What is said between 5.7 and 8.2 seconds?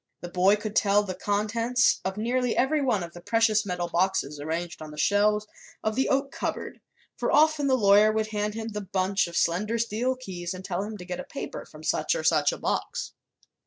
of the oak cupboard, for often the lawyer